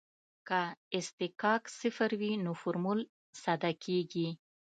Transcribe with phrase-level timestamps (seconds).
[0.47, 0.61] که
[0.97, 2.99] اصطکاک صفر وي نو فورمول
[3.43, 4.27] ساده کیږي